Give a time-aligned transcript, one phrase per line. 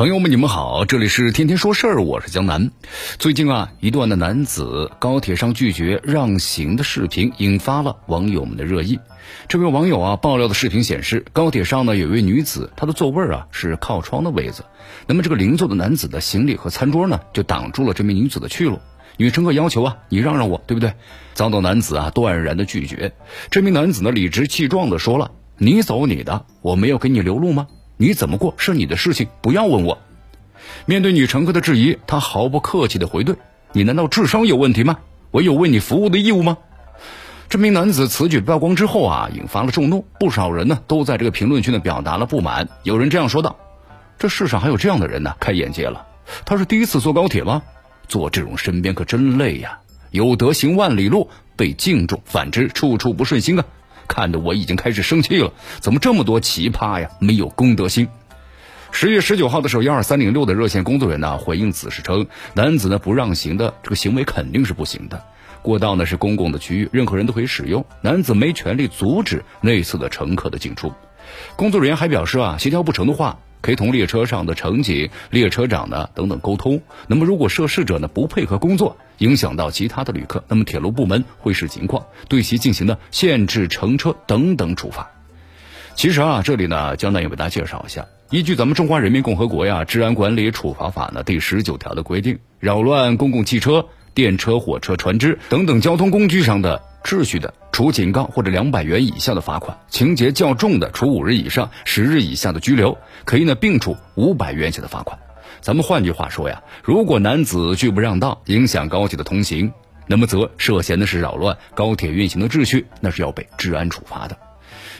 [0.00, 2.70] 朋友们，你们好，这里是天天说事儿，我是江南。
[3.18, 8.98] 最近啊，一段的男子高铁上拒绝让行的视频引发了网友们的热议。
[9.46, 14.64] 这位网友啊爆料的视频显示，高铁上呢有一位女子，她的座位啊是靠窗的位子。
[15.06, 18.78] 那么这个邻座的男子的行李和餐桌呢，就挡住了这名女子的去路。
[19.18, 20.94] 女乘客要求啊，你让让我，对不对？
[21.34, 23.12] 遭到男子啊断然的拒绝。
[23.50, 27.66] 这名男子呢理直气壮的说了：“你走你的，我没有给你留路吗？”
[28.00, 29.98] 你怎么过是你的事情，不要问我。
[30.86, 33.36] 面对女乘客的质疑，他毫不客气的回怼
[33.72, 35.00] ：“你难道智商有问题吗？
[35.30, 36.56] 我有为你服务的义务吗？”
[37.50, 42.70] 这名男子此举曝光之后啊，引发了众怒，不少人呢都在这个评论区呢表达了不满。
[42.84, 43.58] 有人这样说道
[44.18, 46.06] ：“这世上还有这样的人呢，开眼界了。
[46.46, 47.60] 他是第一次坐高铁吗？
[48.08, 49.78] 坐这种身边可真累呀。
[50.10, 53.64] 有德行万里路，被敬重；反之，处处不顺心啊。”
[54.10, 57.08] 看得我已经开始生气了，怎么这么多奇葩呀？
[57.20, 58.08] 没有公德心。
[58.90, 65.24] 十月十九号的时候，幺二三零六的热线工作人员呢回应此事称，男子呢不让行的这个行为肯定是不行的。
[65.62, 70.92] 过道呢是公共的区域，任何人都可以使用，男子没权利阻止内侧的乘客的进出。
[71.54, 73.38] 工作人员还表示啊，协调不成的话。
[73.60, 76.80] 可以同列车上的乘警、列车长呢等等沟通。
[77.06, 85.10] 那么，如果涉事者呢不配合工作，影响到其他的旅客，那么铁路部门会视情况对其进行呢限制乘车等等处罚。
[85.94, 96.82] 其实啊，这里呢，江南也为大家介绍一下，依据咱们中华人民共和国呀治安管理处罚法呢第十九条的规定，扰乱公共汽车、电车、火车、船只等等交通工具上的。
[97.02, 105.18] 秩序的，处警告或者两百元以下的罚款；情节较重的，处五日以上十日以下的拘留，可以呢并处五百元以下的罚款。
[105.60, 109.72] 咱们换句话说呀，如果男子拒不让道，影响高铁的通行，
[110.06, 114.36] 那么则涉嫌的是扰乱高铁运行的秩序，那是要被治安处罚的。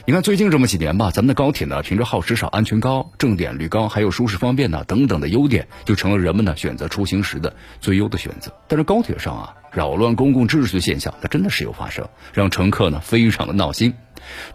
[0.07, 8.51] 你看最近这么几年吧，咱们的高铁呢，凭着耗时少、安全高、正点率高，还有舒适方便呢等等的优点，就成了人们呢选择出行时的最优的选择。
[8.67, 13.93] 但是高铁上啊，扰乱公共秩序的现象，它真的是有发生，让乘客呢非常的闹心。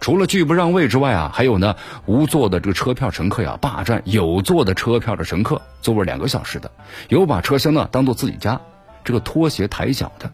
[0.01, 6.69] 除了拒不让位之外啊，还有呢无座的这个车票乘客呀霸占有座的车票的乘客，座位两个小时的，
[7.07, 8.59] 有把车厢呢当做自己家，
[9.05, 10.29] 这个拖鞋抬脚的，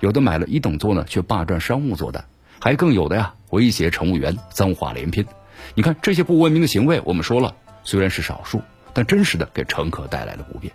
[0.00, 2.24] 有的买了一等座呢却霸占商务座的。
[2.58, 5.26] 还更有的呀，威胁乘务员，脏话连篇。
[5.74, 8.60] 你看这些不文明的行为，我们说了，虽然是少数，
[8.92, 10.72] 但真实的给乘客带来了不便。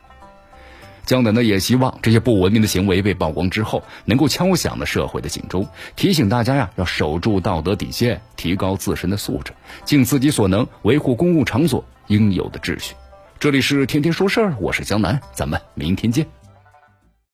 [1.05, 9.51] 江南呢也希望这些不文明的行为被曝光之后，能够敲响了社会的警钟，提醒大家呀，要守住道德底线，提高自身的素质，
[9.83, 12.93] 尽自己所能维护公共场所应有的秩序。
[13.39, 16.40] 这里是天天说事儿，我是江南，咱们明天见。